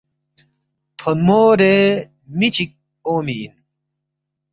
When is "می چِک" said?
2.37-2.71